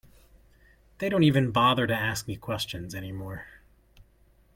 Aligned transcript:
They 0.97 1.09
don't 1.09 1.21
even 1.21 1.51
bother 1.51 1.85
to 1.85 1.93
ask 1.93 2.27
me 2.27 2.35
questions 2.35 2.95
any 2.95 3.11
more. 3.11 3.45